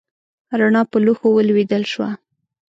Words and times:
رڼا 0.59 0.81
په 0.91 0.97
لوښو 1.05 1.27
ولیدل 1.33 1.83
شوه. 1.91 2.09